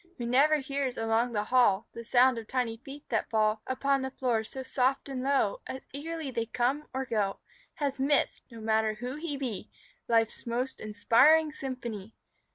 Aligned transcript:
Who 0.17 0.25
never 0.25 0.55
hears 0.55 0.97
along 0.97 1.33
the 1.33 1.43
hall 1.43 1.85
The 1.93 2.03
sound 2.03 2.39
of 2.39 2.47
tiny 2.47 2.77
feet 2.77 3.03
that 3.09 3.29
fall 3.29 3.61
Upon 3.67 4.01
the 4.01 4.09
floor 4.09 4.43
so 4.43 4.63
soft 4.63 5.07
and 5.07 5.21
low 5.21 5.61
As 5.67 5.81
eagerly 5.93 6.31
they 6.31 6.47
come 6.47 6.87
or 6.91 7.05
go, 7.05 7.37
Has 7.75 7.99
missed, 7.99 8.41
no 8.49 8.59
matter 8.59 8.95
who 8.95 9.13
he 9.17 9.37
be, 9.37 9.69
Life's 10.07 10.47
most 10.47 10.79
inspiring 10.81 11.51
symphony. 11.51 12.15